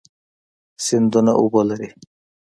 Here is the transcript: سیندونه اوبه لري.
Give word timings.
سیندونه 0.85 1.33
اوبه 1.41 1.61
لري. 1.69 1.89